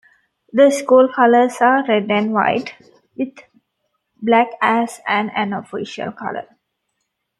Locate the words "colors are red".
1.15-2.09